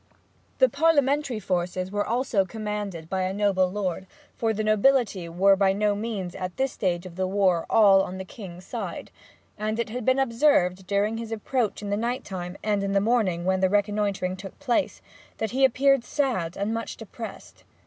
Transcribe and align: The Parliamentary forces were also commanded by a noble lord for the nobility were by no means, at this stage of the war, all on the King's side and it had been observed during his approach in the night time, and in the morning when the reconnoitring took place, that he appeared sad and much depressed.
The 0.57 0.67
Parliamentary 0.67 1.39
forces 1.39 1.91
were 1.91 2.03
also 2.03 2.43
commanded 2.43 3.07
by 3.07 3.21
a 3.21 3.31
noble 3.35 3.71
lord 3.71 4.07
for 4.35 4.51
the 4.51 4.63
nobility 4.63 5.29
were 5.29 5.55
by 5.55 5.73
no 5.73 5.93
means, 5.93 6.33
at 6.33 6.57
this 6.57 6.71
stage 6.71 7.05
of 7.05 7.17
the 7.17 7.27
war, 7.27 7.67
all 7.69 8.01
on 8.01 8.17
the 8.17 8.25
King's 8.25 8.65
side 8.65 9.11
and 9.59 9.77
it 9.79 9.89
had 9.91 10.03
been 10.03 10.17
observed 10.17 10.87
during 10.87 11.17
his 11.19 11.31
approach 11.31 11.83
in 11.83 11.91
the 11.91 11.97
night 11.97 12.23
time, 12.25 12.57
and 12.63 12.83
in 12.83 12.93
the 12.93 12.99
morning 12.99 13.45
when 13.45 13.59
the 13.59 13.69
reconnoitring 13.69 14.35
took 14.35 14.57
place, 14.57 15.03
that 15.37 15.51
he 15.51 15.63
appeared 15.63 16.03
sad 16.03 16.57
and 16.57 16.73
much 16.73 16.97
depressed. 16.97 17.63